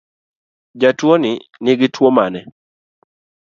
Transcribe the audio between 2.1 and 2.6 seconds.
mane?